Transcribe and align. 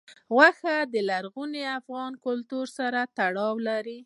غوښې 0.35 0.77
د 0.93 0.95
لرغوني 1.09 1.63
افغان 1.79 2.11
کلتور 2.25 2.65
سره 2.77 2.99
تړاو 3.17 3.53
لري. 3.69 3.99